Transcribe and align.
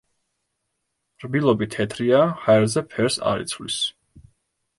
რბილობი 1.25 1.67
თეთრია, 1.75 2.23
ჰაერზე 2.47 2.85
ფერს 2.95 3.19
არ 3.35 3.45
იცვლის. 3.45 3.79